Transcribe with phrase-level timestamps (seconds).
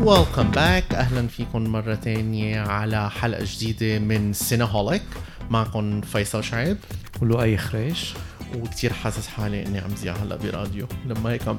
[0.00, 5.02] welcome back أهلا فيكم مرة تانية على حلقة جديدة من سينهوليك
[5.50, 6.76] معكم فيصل شعيب.
[7.22, 8.14] ولؤي خريش.
[8.54, 10.86] وكتير حاسس حالي إني عم ذيع هلأ براديو.
[11.06, 11.58] لما هيك عم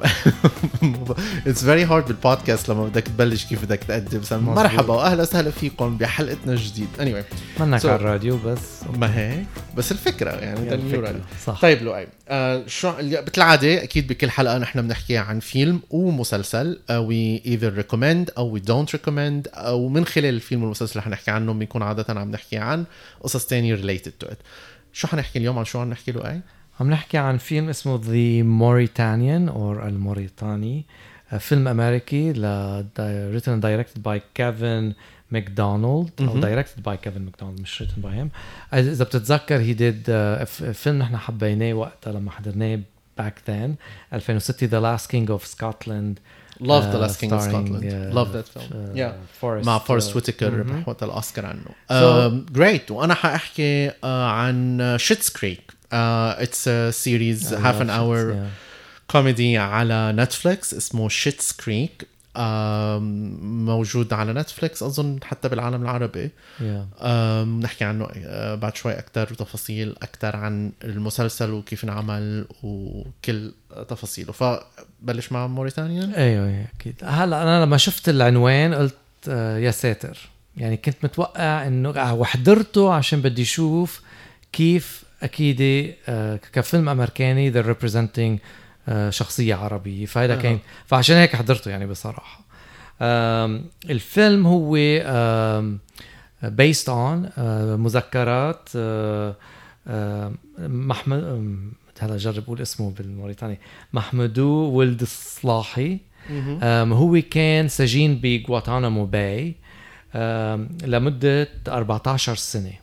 [1.47, 6.53] it's very hard بالبودكاست لما بدك تبلش كيف بدك تقدم مرحبا وأهلا وسهلا فيكم بحلقتنا
[6.53, 6.87] الجديد.
[6.99, 7.25] اني anyway.
[7.61, 8.83] منك so, على الراديو بس.
[8.93, 9.45] ما هيك
[9.77, 11.21] بس الفكرة يعني الفكرة.
[11.45, 11.61] صح.
[11.61, 17.73] طيب لؤي آه شو بالعادة أكيد بكل حلقة نحن بنحكي عن فيلم ومسلسل we either
[17.73, 22.05] recommend أو we don't recommend أو من خلال الفيلم والمسلسل اللي حنحكي عنهم بنكون عادة
[22.09, 22.85] عم نحكي عن
[23.21, 24.37] قصص تانية related to it
[24.93, 26.41] شو حنحكي اليوم؟ عن شو عم نحكي لؤي؟
[26.81, 30.85] عم نحكي عن فيلم اسمه The Mauritanian أو الموريتاني
[31.39, 32.45] فيلم أمريكي ل
[33.33, 34.93] written directed by كيفن
[35.31, 38.29] ماكدونالد أو directed by كيفن ماكدونالد مش written by him
[38.73, 40.03] اذا بتتذكر هي آه، did
[40.73, 42.79] فيلم نحن حبيناه وقتها لما حضرناه
[43.17, 43.75] back then
[44.13, 46.19] 2006 The Last King of Scotland
[46.59, 47.85] Love uh, The Last King of Scotland.
[47.85, 48.65] Uh, Love that film.
[48.71, 49.13] Uh, yeah.
[49.41, 51.65] Forrest, مع فورست ويتكر ربح وقت الأوسكار عنه.
[51.89, 56.69] So, uh, great وأنا حأحكي uh, عن Schitt's Creek it's
[57.03, 58.47] series half an hour
[59.07, 66.29] comedy على نتفليكس اسمه Schitt's Creek موجود على نتفليكس أظن حتى بالعالم العربي.
[66.59, 67.03] Yeah.
[67.61, 68.07] نحكي عنه
[68.55, 73.53] بعد شوي أكثر وتفاصيل أكثر عن المسلسل وكيف انعمل وكل
[73.89, 74.31] تفاصيله.
[74.31, 76.95] فبلش مع موريتانيا؟ أيوه أيوه أكيد.
[77.03, 80.17] هلا أنا لما شفت العنوان قلت يا ساتر.
[80.57, 84.01] يعني كنت متوقع إنه وحضرته عشان بدي أشوف
[84.53, 85.93] كيف أكيد
[86.53, 88.39] كفيلم أمريكاني they're representing
[89.09, 90.05] شخصية عربية.
[90.05, 92.41] فهذا كان فعشان هيك حضرته يعني بصراحة.
[93.89, 94.73] الفيلم هو
[96.43, 97.29] based on
[97.79, 98.69] مذكرات
[100.59, 101.59] محمد
[101.99, 103.59] هلا جرب أقول اسمه بالموريتاني.
[103.93, 105.97] محمدو ولد الصلاحي
[106.71, 109.55] هو كان سجين بغوانتانامو Bay
[110.83, 112.73] لمدة 14 سنة.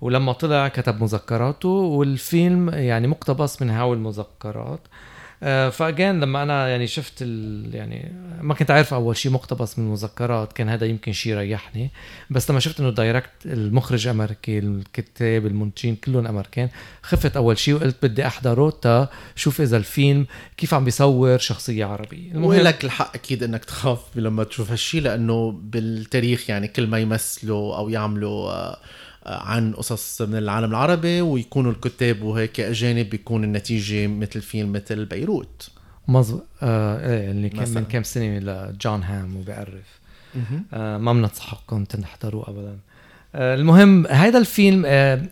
[0.00, 4.80] ولما طلع كتب مذكراته والفيلم يعني مقتبس من هاو المذكرات.
[5.42, 7.22] آه فأجين لما أنا يعني شفت
[7.72, 11.90] يعني ما كنت عارف أول شيء مقتبس من المذكرات كان هذا يمكن شيء يريحني.
[12.30, 16.68] بس لما شفت إنه direct المخرج أمريكي الكتاب المنتجين كلهم أمريكان
[17.02, 20.26] خفت أول شيء وقلت بدي أحضره تا شوف إذا الفيلم
[20.56, 22.32] كيف عم بيصور شخصية عربية.
[22.32, 27.76] المهم لك الحق أكيد إنك تخاف لما تشوف هالشيء لأنه بالتاريخ يعني كل ما يمثلوا
[27.76, 28.78] أو يعملوا آه
[29.28, 35.70] عن قصص من العالم العربي ويكونوا الكتاب وهيك أجانب بيكون النتيجة مثل فيلم مثل بيروت.
[36.08, 39.98] مظبوط آه إيه اللي كان من كم سنة لجون هام وبيعرف.
[40.72, 42.78] آه ما بننصحكم تحضروه ابدا.
[43.34, 45.22] آه المهم هذا الفيلم آه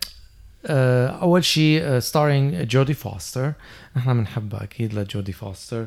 [0.66, 3.52] آه أول شيء starring جودي فوستر
[3.96, 5.86] نحن بنحبها أكيد لجودي فوستر.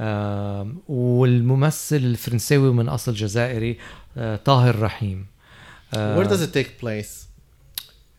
[0.00, 3.78] آه والممثل الفرنساوي من أصل جزائري
[4.16, 5.26] آه طاهر رحيم.
[5.94, 7.29] آه Where does it take place?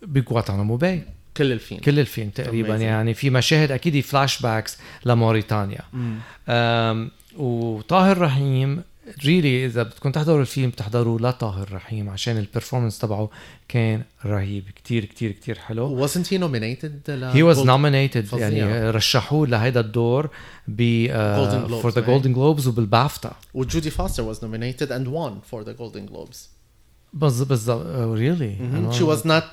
[0.01, 1.03] بغوانتانامو Bay
[1.37, 2.81] كل الفيلم كل الفيلم تقريبا Amazing.
[2.81, 5.81] يعني في مشاهد أكيد flashbacks لموريتانيا.
[7.37, 8.83] وطاهر رحيم
[9.25, 13.29] really إذا بدكم تحضروا الفيلم تحضروا لطاهر رحيم عشان ال performance تبعه
[13.67, 14.63] كان رهيب.
[14.75, 16.07] كتير كتير كتير حلو.
[16.07, 16.91] Wasn't he nominated
[17.33, 20.29] he was nominated يعني رشحوه لهيدا الدور
[20.67, 25.73] ب uh, for the Golden Globes وبالبافتا وجودي فوستر was nominated and won for the
[25.81, 26.60] Golden Globes.
[27.13, 28.57] بالضبط really
[28.91, 29.43] she was not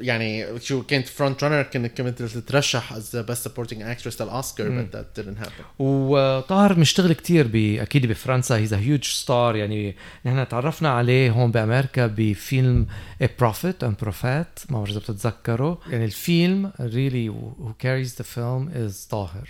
[0.00, 5.20] يعني she كانت front runner كانت كانت تترشح as best supporting actress للاوسكار بس that
[5.20, 5.64] didn't happen.
[5.78, 8.56] وطاهر مشتغل كتير ب أكيد بفرنسا.
[8.56, 12.86] he's huge star يعني نحن تعرفنا عليه هون بأمريكا بفيلم
[13.22, 14.70] A Prophet, Un Prophète.
[14.70, 15.76] ما بعرف إذا بتتذكروا.
[15.90, 19.48] يعني الفيلم really هو carries the film is طاهر.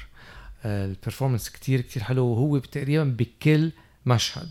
[0.65, 2.27] ال performance كتير كتير حلو.
[2.27, 3.71] وهو تقريبا بكل
[4.07, 4.49] مشهد.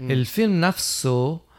[0.00, 1.51] الفيلم نفسه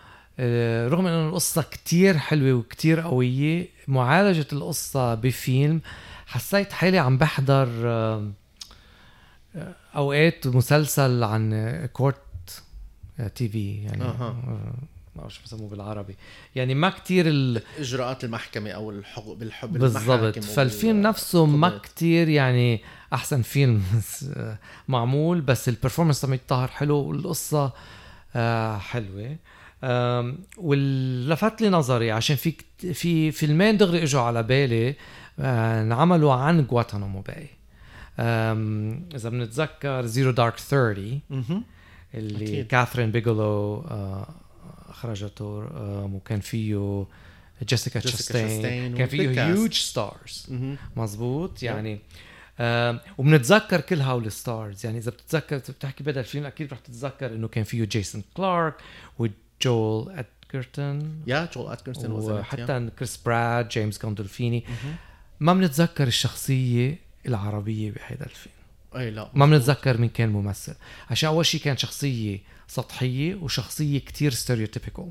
[0.88, 5.82] رغم إنه القصة كتير حلوة وكتير قوية معالجة القصة بفيلم
[6.26, 7.68] حسيت حالي عم بحضر
[9.96, 12.64] أوقات مسلسل عن Court
[13.36, 14.36] TV يعني أه.
[15.16, 16.16] ما بعرف شو بسموه بالعربي.
[16.56, 17.62] يعني ما كتير ال...
[17.80, 20.40] إجراءات المحكمة أو الحقوق بالحب بالضبط.
[20.40, 22.82] فالفيلم نفسه ما كتير يعني
[23.14, 23.84] أحسن فيلم
[24.88, 27.72] معمول بس ال performance تبع طاهر حلو والقصة
[28.78, 29.36] حلوة.
[30.58, 32.56] واللي لفت لي نظري عشان في
[32.94, 34.96] في فيلمين دغري إجوا على بالي
[35.40, 37.48] انعملوا عن جوانتانامو Bay
[39.16, 41.22] إذا بنتذكر Zero Dark 30
[42.14, 42.68] اللي أكيد.
[42.68, 43.86] كاثرين بيجلو
[44.90, 45.68] أخرجته
[46.14, 47.06] وكان فيه
[47.64, 50.48] جيسيكا تشاستين كان فيه huge stars
[50.96, 52.00] مزبوط يعني
[52.60, 57.26] آه وبنتذكر كل هول ال stars يعني إذا بتتذكر بتحكي بدأ الفيلم أكيد رح تتذكر
[57.26, 58.74] إنه كان فيه جيسون كلارك
[59.66, 64.64] وجول ادجرتون يا جول ادجرتون وحتى كريس براد جيمس جوندولفيني
[65.40, 68.56] ما بنتذكر الشخصية العربية بهذا الفيلم.
[68.96, 69.30] إي لا.
[69.34, 70.76] ما بنتذكر مين كان ممثل
[71.10, 75.10] عشان أول شيء كان شخصية سطحية وشخصية كتير stereotypical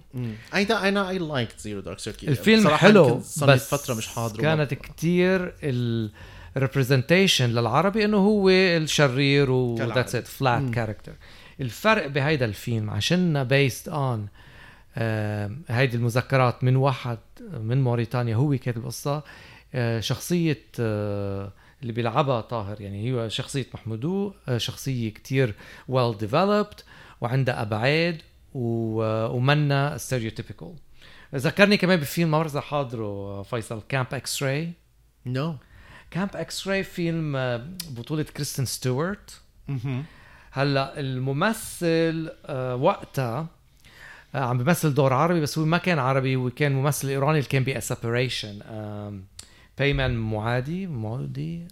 [0.55, 5.55] اي أنا I like Zero Dark Thirty الفيلم حلو بس فترة مش حاضره كانت كتير
[6.57, 11.13] ال representation للعربي إنه هو الشرير و that's it flat character
[11.61, 14.29] الفرق بهيدا الفيلم عشان based on
[15.69, 19.23] هيدي المذكرات من واحد من موريتانيا هو كاتب القصة.
[19.75, 21.53] آه شخصية آه
[21.83, 25.55] اللي بيلعبها طاهر يعني هي شخصية محمودو آه، شخصية كتير
[25.91, 26.83] well developed
[27.21, 28.23] وعندها أبعاد
[28.55, 30.75] ومنا stereotypical
[31.35, 34.73] ذكرني كمان بفيلم ما بعرف حاضره فيصل كامب إكس راي
[35.27, 35.57] نو
[36.11, 37.33] كامب إكس راي فيلم
[37.91, 39.41] بطولة كريستين ستيوارت.
[40.53, 43.47] هلا الممثل آه، وقتها
[44.35, 47.65] عم بمثل دور عربي بس هو ما كان عربي هو كان ممثل إيراني اللي كان
[47.65, 48.59] ب A Separation
[49.83, 51.63] بيمان معادي معودي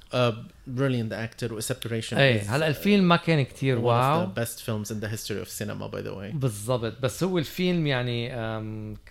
[0.67, 4.27] brilliant أكتر و Separation اي هلأ الفيلم ما كان كتير واو.
[4.27, 7.01] بيست فيلمز ان ذا هيستوري اوف سينما باي ذا واي بالضبط.
[7.03, 8.29] بس هو الفيلم يعني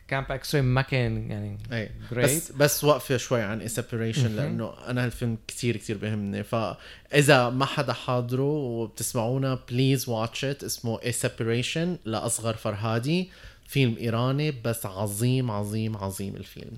[0.08, 5.38] كامب إكس ما كان يعني اي بس بس وقفه شوي عن Separation لأنه أنا هالفيلم
[5.48, 6.44] كثير كثير بهمني.
[6.44, 13.30] فاذا ما حدا حاضره وبتسمعونا please watch it اسمه A Separation لأصغر فرهادي.
[13.68, 16.78] فيلم إيراني بس عظيم عظيم عظيم الفيلم.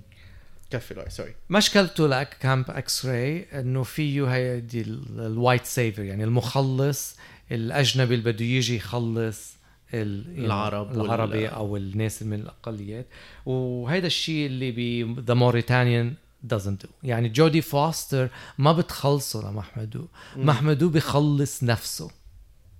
[0.71, 6.23] كفي لاي sorry مشكلته لك كامب إكس راي انه فيه هيدي ال white savior يعني
[6.23, 7.17] المخلص
[7.51, 9.55] الأجنبي اللي بده يجي يخلص
[9.93, 13.05] العرب العربي أو الناس من الأقليات.
[13.45, 16.13] وهذا الشيء اللي ب The Mauritanian
[16.53, 16.89] doesn't do.
[17.03, 22.11] يعني جودي فاستر ما بتخلصه لمحمدو محمدو بخلص نفسه.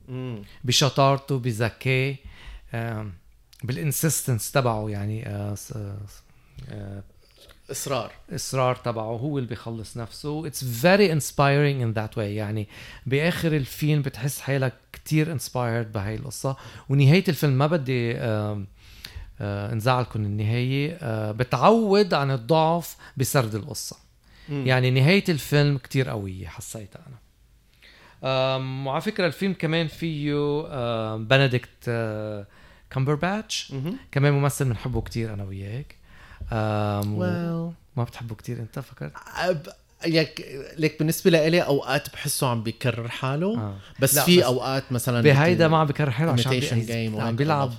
[0.07, 0.43] مم.
[0.63, 2.15] بشطارته بذكاء
[3.63, 5.55] بال insistence تبعه يعني آه،
[6.69, 7.03] آه،
[7.71, 8.11] إصرار.
[8.35, 10.47] إصرار تبعه هو اللي بيخلص نفسه.
[10.47, 12.67] it's very inspiring in that way يعني
[13.05, 16.57] بآخر الفيلم بتحس حالك كتير inspired بهاي القصة.
[16.89, 18.63] ونهاية الفيلم ما بدي آه
[19.41, 20.97] آه انزعلكم النهاية.
[21.01, 23.97] آه بتعود عن الضعف بسرد القصة.
[24.49, 24.67] م.
[24.67, 27.17] يعني نهاية الفيلم كتير قوية حسيتها أنا.
[28.85, 30.33] وعلى فكرة الفيلم كمان فيه
[31.15, 32.47] بنديكت آه
[32.89, 33.73] كامبرباتش
[34.11, 36.00] كمان ممثل بنحبه كتير أنا وياك.
[36.49, 37.73] Well.
[37.97, 38.59] ما بتحبه كتير.
[38.59, 39.11] انت فكرت؟
[40.05, 43.59] لك ليك بالنسبة لإلي أوقات بحسه عم بيكرر حاله.
[43.59, 43.75] آه.
[43.99, 47.71] بس في بس أوقات مثلا بهيدا ما عم بيكرر حاله عشان عم بيلعب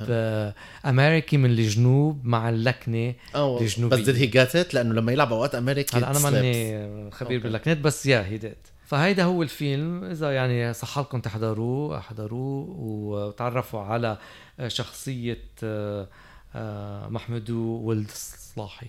[0.86, 3.96] أمريكي من الجنوب مع اللكنة الجنوبية.
[3.96, 7.42] بس ديد هي جات لأنه لما يلعب أوقات أمريكي هلا أنا ماني خبير okay.
[7.42, 8.56] باللكنات بس يا هي ديد
[8.86, 10.04] فهيدا هو الفيلم.
[10.04, 14.18] إذا يعني صح لكم تحضروه احضروه وتعرفوا على
[14.66, 15.38] شخصية
[16.54, 18.86] آه، محمدو ولد صلاحي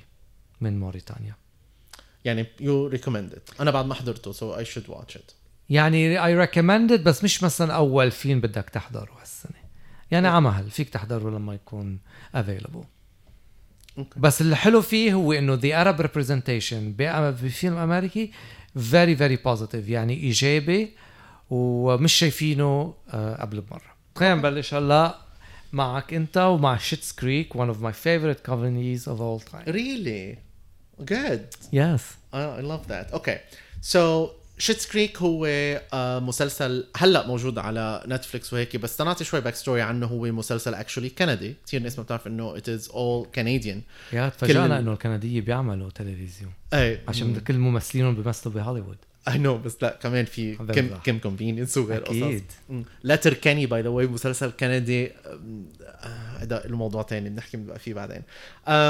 [0.62, 1.36] من موريتانيا.
[2.26, 5.32] يعني you recommend أنا بعد ما حضرته so I should watch it
[5.70, 9.64] يعني I recommend بس مش مثلا أول فيلم بدك تحضره هالسنة.
[10.12, 12.00] يعني على مهل فيك تحضره لما يكون
[12.36, 12.84] available
[14.00, 14.18] okay.
[14.18, 18.32] بس الحلو فيه هو إنه the Arab representation بفيلم أمريكي
[18.80, 20.96] very very positive يعني إيجابي
[21.50, 23.94] ومش شايفينه آه، قبل بمرة.
[24.16, 25.23] خلينا نبلش هلا.
[25.74, 29.66] معك انت ومع Schitt's Creek one of my favorite comedies of all time.
[29.68, 30.38] Really?
[31.06, 31.46] Good.
[31.72, 32.02] Yes.
[32.34, 33.14] I, love that.
[33.14, 33.38] Okay.
[33.82, 35.46] So Schitt's Creek هو
[35.94, 40.06] آه، مسلسل هلا موجود على نتفليكس وهيك بس تنعطي شوي back story عنه.
[40.06, 41.56] هو مسلسل actually كندي.
[41.66, 43.82] كثير ناس ما بتعرف إنه it is all Canadian
[44.14, 46.52] يا تفاجئنا إنه الكندية بيعملوا تلفزيون.
[46.74, 48.98] اي عشان كل ممثلينهم بيمثلوا بهوليوود.
[49.28, 52.44] I know بس لا كمان في Kim's Kim's Convenience وغير أكيد.
[53.04, 55.12] Letterkenny by the way مسلسل كندي.
[56.38, 58.22] هذا الموضوع ثاني بنحكي فيه بعدين.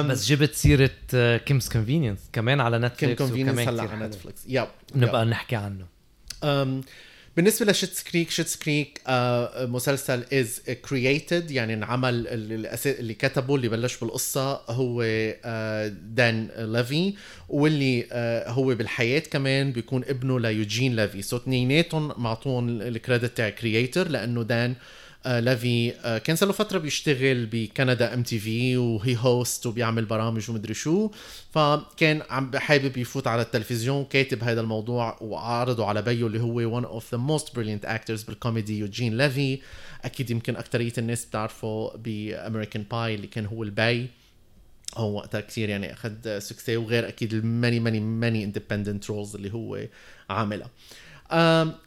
[0.09, 0.89] بس جبت سيرة
[1.37, 5.85] Kim's Convenience كمان على نتفليكس Kim's Convenience هلا على نتفليكس yep نبقى نحكي عنه.
[7.35, 9.01] بالنسبة ل Schitt's Creek Schitt's Creek
[9.57, 12.27] مسلسل is created يعني انعمل
[12.85, 15.03] اللي كتبه اللي بلش بالقصة هو
[16.15, 17.13] دان uh, ليفي
[17.49, 18.07] واللي
[18.47, 24.43] هو بالحياة كمان بيكون ابنه ليوجين ليفي so اثنيناتهم معطون ال credit تاع creator لأنه
[24.43, 24.75] دان آه،
[25.25, 30.49] لافي آه، كان صار له فترة بيشتغل بكندا ام تي في وهي هوست وبيعمل برامج
[30.49, 31.09] ومدري شو.
[31.51, 36.85] فكان عم حابب يفوت على التلفزيون كاتب هذا الموضوع وعرضه على بيو اللي هو one
[36.85, 39.59] of the most brilliant actors بالكوميدي يوجين لافي.
[40.05, 44.07] أكيد يمكن اكثريه الناس بتعرفه بأمريكان باي اللي كان هو البي
[44.97, 49.87] هو وقتها كثير يعني أخذ سكسي وغير أكيد الماني ماني ماني اندبندنت رولز اللي هو
[50.29, 50.69] عاملها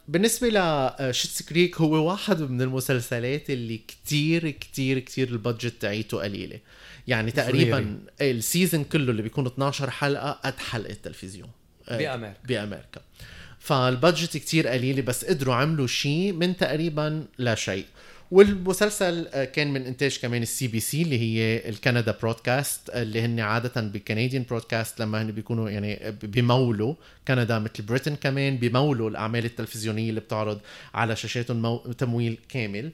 [0.07, 6.21] بالنسبة ل Schitt's Creek هو واحد من المسلسلات اللي كتير كتير كتير ال budget تاعيته
[6.21, 6.59] قليلة.
[7.07, 11.49] يعني تقريبا ال season كله اللي بيكون 12 حلقة قد حلقة تلفزيون
[11.89, 12.37] بأمريكا.
[12.47, 13.01] بأمريكا.
[13.59, 17.85] فال budget كتير قليلة بس قدروا عملوا شيء من تقريبا لا شيء.
[18.31, 23.39] والمسلسل آه، كان من إنتاج كمان ال CBC اللي هي ال Canada Broadcast اللي هن
[23.39, 26.95] عادة بال Canadian Broadcast لما هن بيكونوا يعني بمولوا
[27.27, 30.59] كندا مثل Britain كمان بمولوا الأعمال التلفزيونية اللي بتعرض
[30.93, 31.77] على شاشاتهم مو...
[31.77, 32.91] تمويل كامل.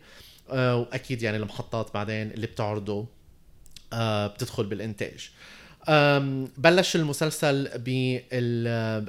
[0.50, 3.06] آه، وأكيد يعني المحطات بعدين اللي بتعرضه
[3.94, 5.30] آه، بتدخل بالإنتاج.
[6.58, 8.20] بلش المسلسل ب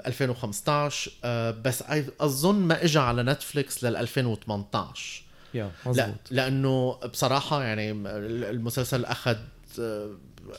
[0.07, 1.11] 2015
[1.51, 1.85] بس
[2.21, 5.24] أظن ما اجى على نتفليكس لل 2018
[5.95, 7.91] لا لأنه بصراحة يعني
[8.51, 9.37] المسلسل أخذ
[9.81, 10.11] آه،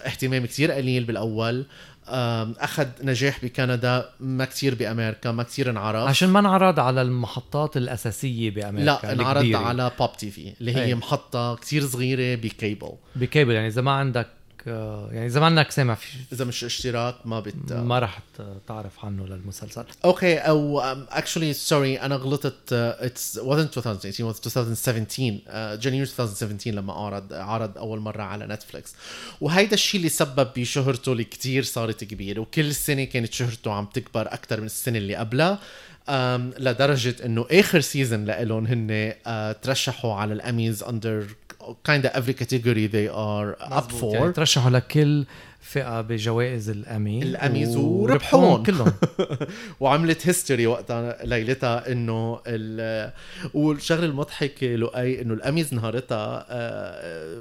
[0.06, 1.66] اهتمام كثير قليل بالأول
[2.08, 6.08] أخذ نجاح بكندا ما كثير بأمريكا ما كثير انعرف.
[6.10, 10.84] عشان ما انعرض على المحطات الأساسية بأمريكا لا انعرض على بوب تي في اللي هي
[10.84, 10.96] أي.
[10.96, 12.92] محطة كثير صغيرة بكيبل.
[13.16, 14.28] بكيبل يعني إذا ما عندك
[14.68, 18.20] يعني إذا ما عندك سامع في إذا مش اشتراك ما بت ما راح
[18.68, 19.86] تعرف عنه للمسلسل.
[20.06, 27.34] أوكي أو اكشلي سوري أنا غلطت اتس wasn't 2018 was 2017 جانيوري 2017 لما عرض
[27.34, 28.96] عرض أول مرة على نتفليكس
[29.42, 34.34] وهيدا الشيء اللي سبب بشهرته اللي كتير صارت كبيرة وكل سنة كانت شهرته عم تكبر
[34.34, 35.60] أكثر من السنة اللي قبلها
[36.08, 36.12] um,
[36.60, 41.28] لدرجة إنه آخر season لهم هن uh, ترشحوا على ال Emmys under
[41.84, 45.26] kind of every category they are up for يعني ترشحوا لكل
[45.66, 48.94] فئة بجوائز ال Emmy ال Emmys وربحون كلهم.
[49.80, 52.40] وعملت history وقتها ليلتها إنه
[53.54, 56.46] والشغله المضحكه لؤي إنه الأميز نهارتها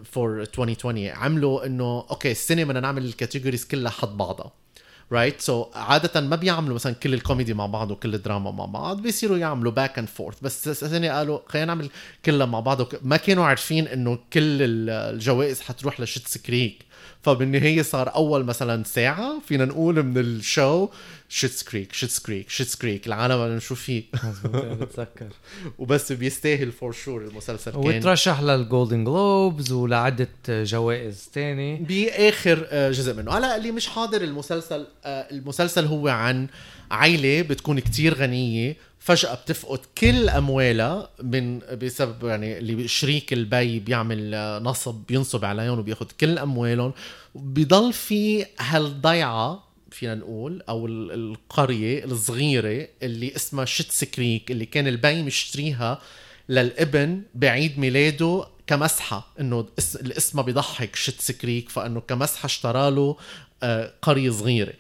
[0.03, 4.64] for uh, 2020 عملوا إنه okay السنة بدنا نعمل ال categories كلها حد بعضها.
[5.13, 5.41] right?
[5.41, 9.73] سو عاده ما بيعملوا مثلا كل الكوميدي مع بعض وكل الدراما مع بعض بيصيروا يعملوا
[9.73, 11.91] back and forth بس السنة قالوا خلينا نعمل
[12.25, 12.87] كلها مع بعض.
[13.03, 16.79] ما كانوا عارفين إنه كل الجوائز حتروح ل Schitt's Creek
[17.23, 20.89] فبالنهاية صار أول مثلا ساعة فينا نقول من ال show
[21.29, 24.05] Schitt's Creek Schitt's Creek Schitt's Creek العالم بدنا نشوف فيه؟
[24.45, 25.29] بتذكر.
[25.79, 27.81] وبس بيستاهل for sure المسلسل كان.
[27.81, 31.77] وترشح لل Golden Globes ولعدة جوائز تاني.
[31.77, 33.39] بآخر آه، جزء منه.
[33.39, 36.47] هلا اللي مش حاضر المسلسل آه، المسلسل هو عن
[36.91, 44.31] عائله بتكون كتير غنية فجأة بتفقد كل أموالها من بسبب يعني اللي شريك البي بيعمل
[44.63, 46.93] نصب بينصب عليهم وبياخد كل أموالهم.
[47.35, 55.23] بضل في هالضيعة فينا نقول أو القرية الصغيرة اللي اسمها Schitt's Creek اللي كان البي
[55.23, 56.01] مشتريها
[56.49, 63.17] للابن بعيد ميلاده كمزحة إنه الاسم بيضحك Schitt's Creek فإنه كمزحة اشترى له
[63.63, 64.73] آه، قرية صغيرة.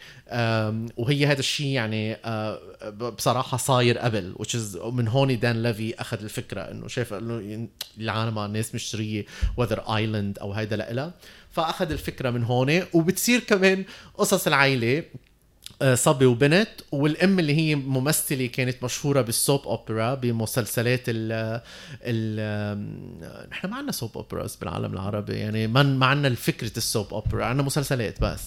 [0.96, 2.60] وهي هذا الشيء يعني آه،
[2.90, 8.74] بصراحة صاير قبل is من هون دان ليفي أخذ الفكرة إنه شايف إنه العالم الناس
[8.74, 9.24] مشترية
[9.56, 11.14] another island أو هيدا لإلها
[11.50, 15.04] فأخذ الفكرة من هون وبتصير كمان قصص العائله
[15.94, 21.60] صبي وبنت والأم اللي هي ممثلة كانت مشهورة بال soap opera بمسلسلات ال
[22.02, 27.14] ال نحن ما عندنا soap operas بالعالم العربي يعني ما ما عندنا فكره ال soap
[27.14, 28.42] opera عندنا مسلسلات بس.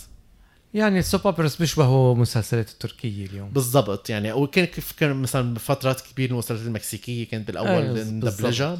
[0.73, 3.49] يعني ال soap operas بيشبهوا مسلسلات التركية اليوم.
[3.49, 8.77] بالضبط يعني وكان كيف كان مثلا بفترات كبيرة المسلسلات المكسيكية كانت بالأول مدبلجه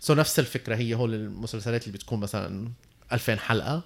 [0.00, 2.68] so نفس الفكرة هي هول المسلسلات اللي بتكون مثلا
[3.12, 3.82] 2000 حلقة.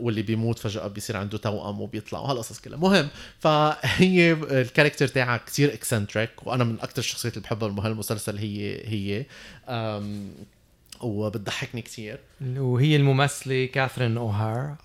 [0.00, 2.78] واللي بيموت فجأة بيصير عنده توأم وبيطلع وهالقصص كلها.
[2.78, 3.08] مهم.
[3.38, 9.26] فهي ال character تاعها كتير eccentric وأنا من أكثر الشخصيات اللي بحبها بهالمسلسل هي هي.
[11.00, 12.18] وبتضحكني كثير
[12.56, 14.76] وهي الممثلة كاثرين اوهار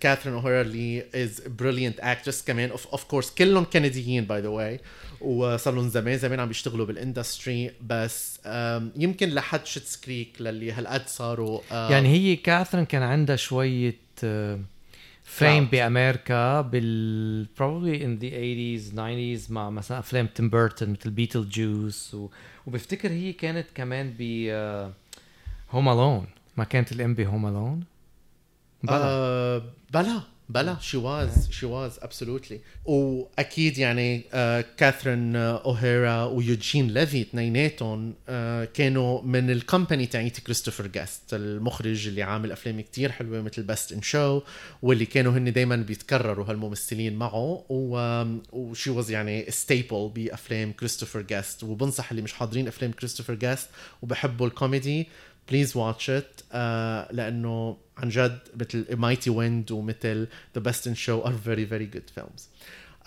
[0.00, 2.70] كاثرين اوهار اللي is brilliant actress كمان.
[2.70, 4.80] of of course كلهم كنديين by the way
[5.20, 8.40] وصار لهم زمان زمان عم بيشتغلوا بال industry بس
[8.96, 13.96] يمكن لحد Schitt's Creek للي هالقد صاروا يعني هي كاثرين كان عندها شوية
[15.28, 22.14] fame بأمريكا بال probably in the 80s 90s مع مثلا أفلام تيم بيرتون مثل Beetlejuice
[22.14, 22.28] و...
[22.66, 24.22] وبفتكر هي كانت كمان ب
[25.70, 26.26] Home Alone
[26.56, 27.84] ما كانت الام ب Home Alone
[28.82, 29.62] بلا.
[29.92, 30.20] بلا.
[30.48, 38.64] بلا she was she was absolutely وأكيد يعني آه كاثرين اوهارا ويوجين ليفي اثنيناتهم آه
[38.64, 43.92] كانوا من ال company تاعيت كريستوفر جست المخرج اللي عامل أفلام كتير حلوة مثل Best
[43.92, 44.42] in Show
[44.82, 47.64] واللي كانوا هن دائما بيتكرروا هالممثلين معه.
[48.52, 53.68] و she was يعني staple بأفلام كريستوفر جاست وبنصح اللي مش حاضرين أفلام كريستوفر جاست
[54.02, 55.08] وبحبوا ال comedy.
[55.50, 56.40] please watch it
[57.12, 62.10] لأنه عن جد مثل Mighty Wind ومثل the Best in Show are very very good
[62.14, 62.48] films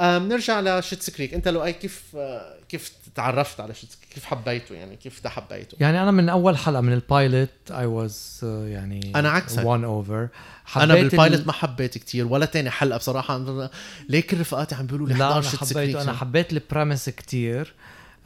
[0.02, 2.04] بنرجع ل Schitt's Creek أنت لو أي كيف
[2.70, 6.82] كيف تعرفت على Schitt's كيف حبيته يعني؟ كيف ده حبيته؟ يعني أنا من أول حلقة
[6.82, 9.66] من ال pilot I was يعني أنا عكسك.
[9.66, 10.28] won over
[10.76, 11.48] أنا بالبايلوت ال...
[11.48, 13.70] ما حبيت كتير ولا تاني حلقة بصراحة.
[14.10, 16.02] ليك رفقاتي عم بيقولوا لي لا أنا حبيته.
[16.02, 17.74] أنا حبيت البريمس كتير.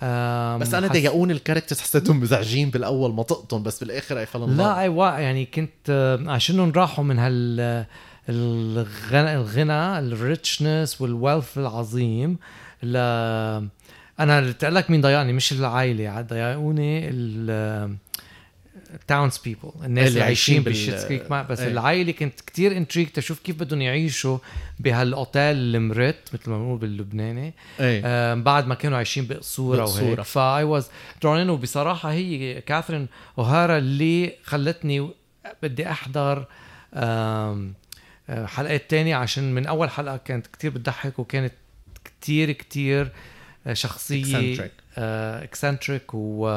[0.01, 5.45] بس أنا ضايقوني الكاركترز حسيتهم مزعجين بالأول منطقتهم بس بالآخر اي فل لا أي يعني
[5.45, 7.85] كنت عشانهم راحوا من هال
[8.29, 12.37] الغنى الغنى الريتشنس والويلث العظيم
[12.83, 12.97] ل
[14.19, 17.09] أنا قلت لك مين ضيعني مش العائلة ضيعوني
[18.95, 21.67] ال townspeople الناس اللي عايشين بال Schitt's Creek بس إيه.
[21.67, 24.37] العائلة كنت كتير intrigued تشوف كيف بدهم يعيشوا
[24.79, 27.53] بهالأوتيل المهرت مثل ما بنقول باللبناني.
[27.79, 28.01] إيه.
[28.05, 30.21] آه بعد ما كانوا عايشين بقصوره وهيك.
[30.21, 30.87] ف I was
[31.21, 35.09] drawn وبصراحة هي كاثرين اوهارا اللي خلتني
[35.63, 36.45] بدي أحضر
[36.93, 37.69] آه
[38.29, 41.53] حلقات تانية عشان من أول حلقة كانت كتير بتضحك وكانت
[42.05, 43.11] كتير كتير
[43.73, 46.47] شخصية eccentric uh, و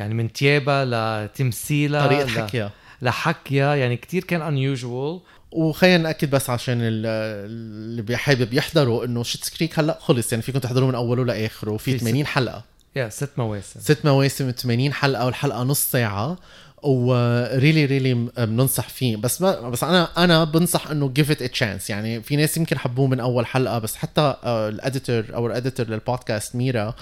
[0.00, 0.84] يعني من تيابها
[1.24, 2.70] لتمثيلها طريقة حكيها.
[3.02, 3.74] لحكيها.
[3.74, 5.20] يعني كتير كان unusual.
[5.52, 10.32] وخلينا نأكد بس عشان اللي بيحابب يحضروا إنه Schitt's Creek هلأ خلص.
[10.32, 11.70] يعني فيكم تحضروه من أوله لآخره.
[11.70, 12.64] وفي 80 حلقة.
[12.96, 13.80] يا ست مواسم.
[13.80, 16.38] ست مواسم 80 حلقة والحلقة نص ساعة.
[16.82, 19.16] و really really بننصح فيه.
[19.16, 23.06] بس ما بس أنا أنا بنصح إنه give it chance يعني في ناس يمكن حبوه
[23.06, 26.94] من أول حلقة بس حتى ال editor أو ال editor لل podcast ميرا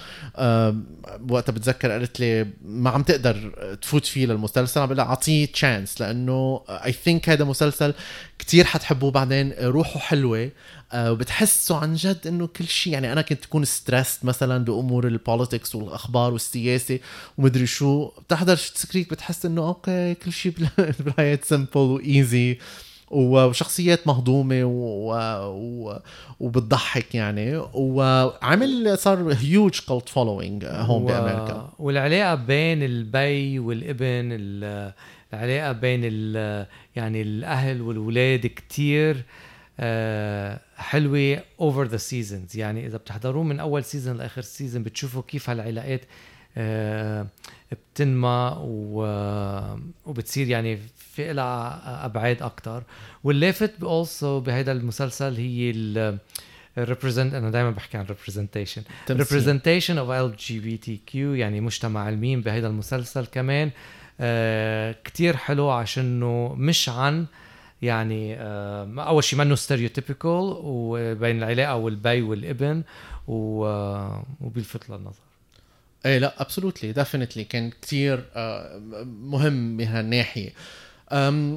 [1.30, 4.80] وقتها بتذكر قالت لي ما عم تقدر تفوت فيه للمسلسل.
[4.80, 7.94] عم بقول أعطيه chance لأنه I think هذا مسلسل
[8.38, 9.10] كتير حتحبوه.
[9.10, 10.50] بعدين روحه حلوة
[10.92, 15.14] آه، وبتحسوا عن جد إنه كل شيء يعني أنا كنت تكون stressed مثلا بأمور ال
[15.14, 16.98] politics والأخبار والسياسة
[17.38, 18.06] ومدري شو.
[18.06, 20.52] بتحضر Schitt's Creek بتحس إنه okay كل شيء
[21.00, 22.58] بالحياة simple و easy
[23.10, 25.12] وشخصيات مهضومة و...
[25.48, 25.98] و...
[26.40, 27.56] وبتضحك يعني.
[27.74, 31.06] وعمل صار huge cult following هون و...
[31.06, 31.72] بأمريكا.
[31.78, 34.28] والعلاقة بين البي والابن
[35.32, 36.66] العلاقة بين ال...
[36.96, 39.24] يعني الأهل والولاد كتير
[39.80, 45.50] آه، حلوة over the seasons يعني إذا بتحضروه من أول season لآخر season بتشوفوا كيف
[45.50, 46.00] هالعلاقات
[47.72, 48.56] بتنمى
[50.06, 52.82] وبتصير يعني في لها أبعاد أكثر
[53.24, 56.18] واللافت also بهذا المسلسل هي ال
[56.78, 58.80] represent أنا دائما بحكي عن representation.
[59.10, 63.70] representation of LGBTQ يعني مجتمع الميم بهذا المسلسل كمان.
[64.20, 67.26] آه كتير حلو عشانه مش عن
[67.82, 72.82] يعني آه أول شيء منه stereotypical وبين العلاقه والبي والابن
[73.28, 75.27] وبيلفت للنظر.
[76.06, 80.52] إيه لا absolutely definitely كان كثير آه مهم بهالناحية.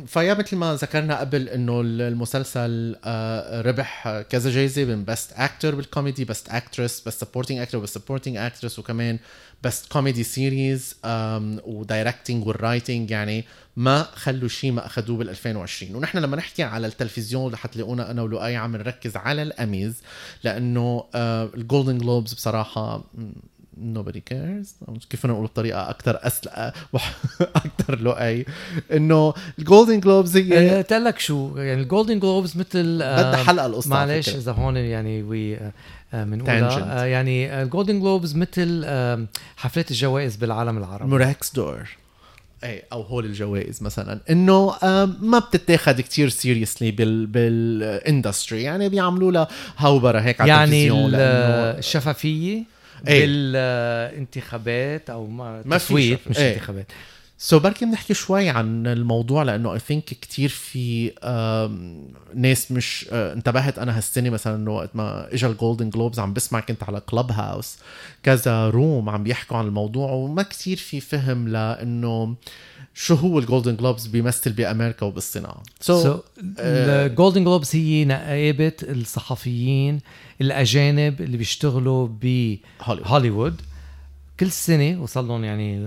[0.06, 5.76] ف yeah مثل ما ذكرنا قبل إنه المسلسل آه، ربح كذا جايزة من best actor
[5.76, 9.20] بال comedy best actress best supporting actor best supporting actress وكمان
[9.64, 10.96] best comedy series
[11.64, 16.64] و directing وال writing يعني ما خلوا شيء ما اخذوه بال 2020 ونحن لما نحكي
[16.64, 20.02] على التلفزيون رح تلاقونا أنا ولؤي عم نركز على الأميز
[20.44, 23.04] لأنه ال Golden Globes بصراحة
[23.78, 24.68] nobody cares.
[25.10, 26.74] كيف نقول بطريقة أكثر اسلقه
[27.66, 28.46] أكثر لؤي.
[28.94, 33.66] إنه ال Golden Globes هي قلت لك شو يعني ال Golden Globes مثل بدها حلقه
[33.66, 35.60] القصة معلش إذا هون يعني we
[36.14, 38.86] بنقولها يعني ال Golden Globes مثل
[39.58, 41.10] حفلات الجوائز بالعالم العربي.
[41.12, 44.20] Murex d'Or أو هول الجوائز مثلا.
[44.30, 44.74] إنه
[45.22, 50.92] ما بتتاخد كتير seriously بال بال industry يعني بيعملوا لها هوبره هيك على يعني
[51.80, 52.64] الشفافية؟
[53.08, 53.26] أيه.
[53.26, 56.54] بالانتخابات أو ما, تصويت مش أيه.
[56.54, 56.88] انتخابات
[57.44, 61.12] so so بركي بنحكي شوي عن الموضوع لأنه I think كثير في
[62.36, 63.80] ناس مش آه، انتبهت.
[63.80, 67.78] أنا هالسنة مثلا وقت ما اجى ال Golden Globes عم بسمع كنت على Clubhouse
[68.24, 72.36] كذا room عم بيحكوا عن الموضوع وما كثير في فهم لأنه
[72.94, 75.64] شو هو الجولدن جلوبز بيمثل بأمريكا وبالصناعة.
[75.80, 76.20] so
[76.60, 80.00] ال Golden Globes هي نقابة الصحفيين
[80.42, 83.62] الأجانب اللي بيشتغلوا بهوليوود
[84.42, 85.80] كل سنة وصل لهم يعني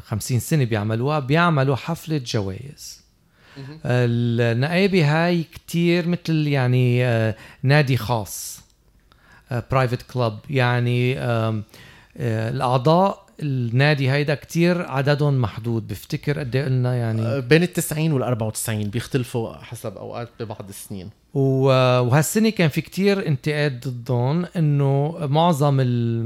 [0.00, 3.02] 50 آه، سنة بيعملوها بيعملوا حفلة جوائز.
[3.84, 8.60] النقابة هاي كتير مثل يعني آه، نادي خاص
[9.70, 11.18] private آه، club يعني
[12.16, 15.88] الأعضاء النادي هيدا كتير عددهم محدود.
[15.88, 21.10] بفتكر قد إيه قلنا يعني بين ال 90 وال 94 بيختلفوا حسب أوقات ببعض السنين.
[21.34, 25.74] وهالسنة كان في كتير انتقاد ضدهم إنه معظم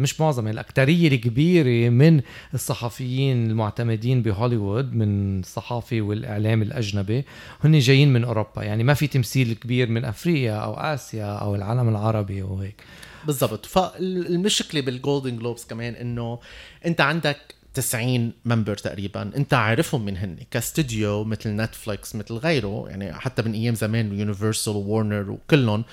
[0.01, 2.21] مش معظم الاكثريه الكبيرة من
[2.55, 7.25] الصحفيين المعتمدين بهوليوود من الصحافة والإعلام الأجنبي
[7.65, 8.63] هن جايين من أوروبا.
[8.63, 12.83] يعني ما في تمثيل كبير من أفريقيا أو آسيا أو العالم العربي وهيك
[13.27, 13.67] بالضبط.
[13.67, 16.39] فالمشكلة بال Golden Globes كمان إنه
[16.87, 17.39] أنت عندك
[17.75, 19.23] 90 member تقريبا.
[19.37, 24.77] أنت عارفهم من هن كاستوديو مثل نتفليكس مثل غيره يعني حتى من أيام زمان يونيفرسال
[24.77, 25.85] وورنر وكلهم.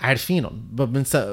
[0.00, 0.76] عارفينهم.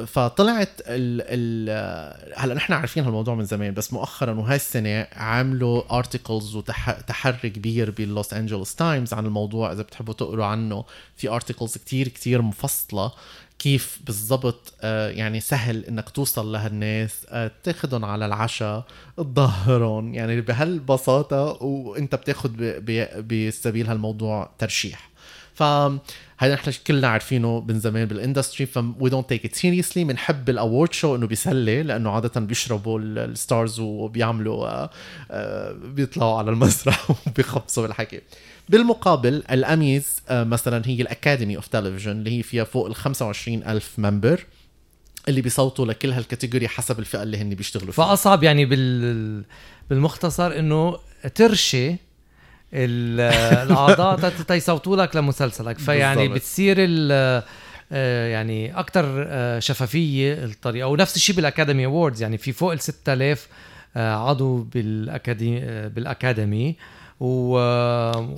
[0.06, 6.56] فطلعت ال ال هلا نحن عارفين هالموضوع من زمان بس مؤخرا وهاي السنة عملوا articles
[6.56, 10.86] وتحري كبير باللوس انجلوس تايمز عن الموضوع إذا بتحبوا تقروا عنه.
[11.16, 13.12] في articles كتير كتير مفصلة
[13.60, 18.86] كيف بالضبط آه، يعني سهل إنك توصل لهالناس آه، تاخدهم على العشاء
[19.18, 20.14] تظهرهم.
[20.14, 22.58] يعني بهالبساطة وإنت بتاخد
[23.30, 25.13] بسبيل هالموضوع ترشيح.
[25.54, 25.64] ف
[26.38, 30.50] هذا نحن كلنا عارفينه من زمان بال industry ف we don't take it seriously بنحب
[30.50, 34.88] ال award show إنه بيسلي لأنه عادة بيشربوا ال stars وبيعملوا
[35.32, 38.22] آه، بيطلعوا على المسرح وبيخبصوا بالحكي.
[38.70, 43.64] بالمقابل الأميز آه، مثلا هي ال Academy of Television اللي هي فيها فوق ال 25
[43.64, 44.46] ألف member
[45.28, 48.06] اللي بيصوتوا لكل هال category حسب الفئة اللي هن بيشتغلوا فيها.
[48.06, 49.44] فأصعب يعني بال
[49.90, 50.98] بالمختصر إنه
[51.36, 51.96] ترشي
[53.64, 57.44] الأعضاء تيصوتوا لك لمسلسلك فيعني بتصير ال
[57.92, 62.80] آه، يعني أكثر آه، شفافية الطريقة ونفس الشيء بال Academy Awards يعني في فوق ال
[62.80, 63.48] 6000
[63.96, 66.76] عضو بال Academy بال Academy.
[67.20, 67.58] و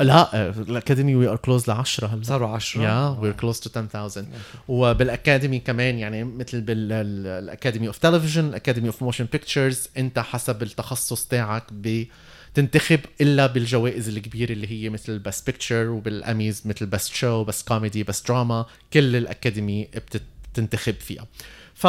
[0.01, 2.23] لا ال Academy we are close ل 10 هلا.
[2.23, 4.25] صاروا 10 yeah we are close to 10000
[4.67, 10.19] وبال Academy كمان يعني مثل بال Academy of Television ال Academy of Motion Pictures أنت
[10.19, 12.05] حسب التخصص تاعك ب
[12.55, 17.63] تنتخب إلا بالجوائز الكبيرة اللي هي مثل best picture وبال Emmys مثل best show best
[17.63, 19.87] comedy best drama كل ال Academy
[20.53, 21.27] بتنتخب فيها.
[21.73, 21.87] ف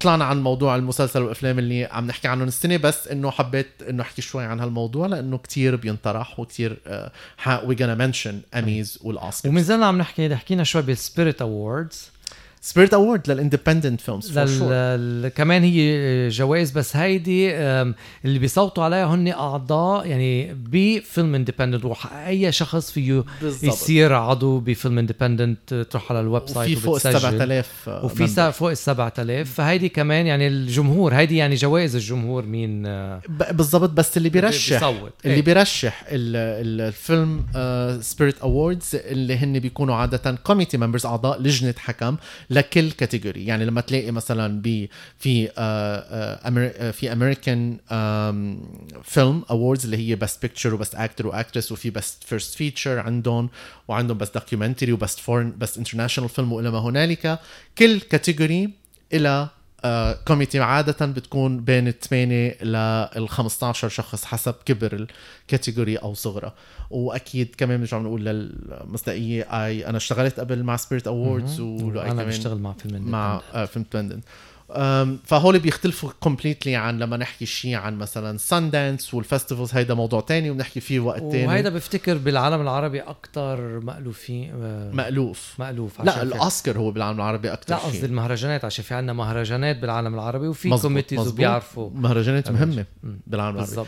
[0.00, 4.22] طلعنا عن موضوع المسلسل والأفلام اللي عم نحكي عنهم السنة بس إنه حبيت إنه أحكي
[4.22, 6.78] شوي عن هالموضوع لأنه كتير بينطرح وكتير
[7.64, 12.10] we gonna mention Emmys وال Oscars ومن زلنا عم نحكي حكينا شوي بال Spirit Awards
[12.64, 14.38] Spirit Award لل independent films.
[15.28, 22.52] كمان هي جوائز بس هيدي اللي بيصوتوا عليها هن أعضاء يعني ب Film Independent وأي
[22.52, 23.64] شخص فيه بالزبط.
[23.64, 28.70] يصير عضو ب Film Independent تروح على الويب سايت وفي فوق ال 7000 وفي فوق
[28.70, 32.82] ال 7000 فهيدي كمان يعني الجمهور هيدي يعني جوائز الجمهور مين
[33.52, 35.12] بالضبط بس اللي بيرشح بيصوت.
[35.24, 35.42] اللي إيه.
[35.42, 37.44] بيرشح الفيلم
[38.02, 42.16] Spirit Awards اللي هن بيكونوا عادة committee members أعضاء لجنة حكم
[42.54, 43.46] لكل category.
[43.46, 44.88] يعني لما تلاقي مثلا ب
[45.18, 47.78] في آه، آه، في American
[49.02, 52.98] film awards اللي هي best picture و best actor و actress وفي best first feature
[52.98, 53.48] عندهم
[53.88, 57.38] وعندهم best documentary و best foreign best international film وإلى ما هنالك.
[57.78, 58.70] كل category
[59.12, 59.48] إلى
[60.26, 65.06] committee عادة بتكون بين 8 لل 15 شخص حسب كبر
[65.42, 66.54] ال category أو صغره.
[66.90, 72.72] وأكيد كمان بنرجع بنقول للمصداقية اي أنا اشتغلت قبل مع Spirit Awards وأنا بشتغل مع
[72.72, 73.84] فيلم مع فيلم
[75.24, 80.50] فهول بيختلفوا completely عن لما نحكي شيء عن مثلا ساندانس وال festivals هيدا موضوع تاني
[80.50, 81.46] وبنحكي فيه وقت تاني.
[81.46, 84.54] وهيدا بفتكر بالعالم العربي أكثر مألوفين
[84.92, 85.54] مألوف.
[85.58, 90.14] مألوف لا الاوسكار هو بالعالم العربي أكثر لا قصدي المهرجانات عشان في عندنا مهرجانات بالعالم
[90.14, 91.90] العربي وفي committees وبيعرفوا.
[91.94, 93.70] مهرجانات مهمة بالعالم العربي.
[93.70, 93.86] بالضبط.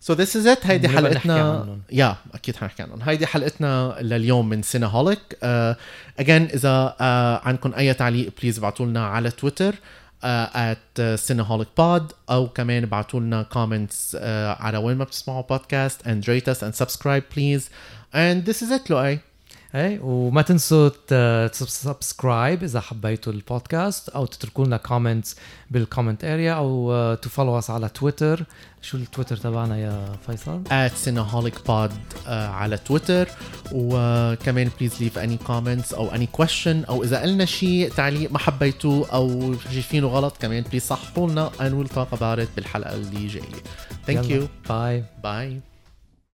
[0.00, 3.02] so this is it هيدي حلقتنا يا أكيد حنحكي عنهم.
[3.02, 9.06] هيدي حلقتنا لليوم من سينهوليك again uh, إذا uh, عندكم أي تعليق please ابعتوا لنا
[9.06, 9.74] على تويتر
[10.24, 14.20] at سينهوليك بود أو كمان ابعتوا لنا comments uh,
[14.60, 17.70] على وين ما بتسمعوا بودكاست and rate us and subscribe please.
[18.14, 19.18] And this is it لؤي
[19.76, 20.88] اي وما تنسوا
[21.48, 25.36] ت subscribe إذا حبيتوا البودكاست أو تتركوا لنا comments
[25.70, 28.44] بال comment area أو ت follow us على تويتر
[28.82, 30.62] شو التويتر تبعنا يا فيصل؟
[31.04, 33.28] @cineholicpod uh, على تويتر
[33.72, 39.08] وكمان please leave any comments أو any question أو إذا قلنا شيء تعليق ما حبيتوه
[39.12, 43.62] أو شايفينه غلط كمان please صححوا لنا and we'll talk about it بالحلقة اللي جاية.
[44.06, 44.48] Thank you.
[44.68, 45.02] Bye.
[45.24, 45.75] Bye.